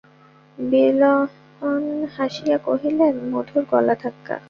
[0.57, 1.83] বিল্বন
[2.15, 4.35] হাসিয়া কহিলেন, মধুর গলাধাক্কা।